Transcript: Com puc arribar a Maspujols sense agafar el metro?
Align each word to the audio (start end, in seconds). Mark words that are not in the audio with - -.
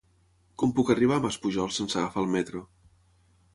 Com 0.61 0.73
puc 0.79 0.89
arribar 0.93 1.19
a 1.21 1.23
Maspujols 1.27 1.79
sense 1.81 2.01
agafar 2.01 2.25
el 2.25 2.35
metro? 2.39 2.65